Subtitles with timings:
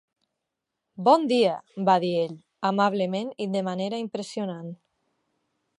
[1.07, 1.51] "Bon dia",
[1.89, 2.33] va dir ell,
[2.73, 4.75] amablement i de manera impressionant.